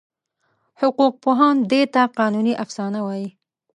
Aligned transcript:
حقوقپوهان 0.81 1.55
دې 1.71 1.81
ته 1.93 2.01
قانوني 2.17 2.53
افسانه 2.63 2.99
وایي. 3.07 3.29